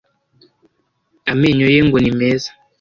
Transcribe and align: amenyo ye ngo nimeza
amenyo 1.31 1.67
ye 1.73 1.79
ngo 1.87 1.97
nimeza 2.03 2.49